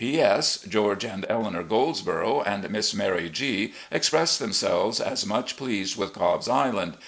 "P.S.— 0.01 0.57
George 0.67 1.03
and 1.03 1.27
Eleanor 1.29 1.61
Goldsborough 1.63 2.41
and 2.43 2.67
Miss 2.71 2.91
Mary 2.91 3.29
G 3.29 3.75
express 3.91 4.35
themselves 4.35 4.99
as 4.99 5.27
much 5.27 5.55
pleased 5.57 5.95
with 5.95 6.11
Cobb's 6.13 6.49
Island. 6.49 6.97